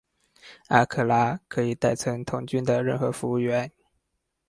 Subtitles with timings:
[0.69, 3.71] 阿克拉可以代称童军的任何服务员。